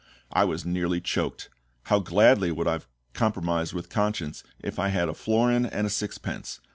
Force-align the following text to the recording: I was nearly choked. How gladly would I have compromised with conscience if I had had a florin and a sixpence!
I 0.33 0.45
was 0.45 0.65
nearly 0.65 0.99
choked. 0.99 1.47
How 1.83 1.99
gladly 1.99 2.51
would 2.51 2.67
I 2.67 2.71
have 2.71 2.87
compromised 3.13 3.73
with 3.73 3.89
conscience 3.89 4.43
if 4.59 4.79
I 4.79 4.87
had 4.87 5.01
had 5.01 5.09
a 5.09 5.13
florin 5.13 5.67
and 5.67 5.85
a 5.85 5.91
sixpence! 5.91 6.59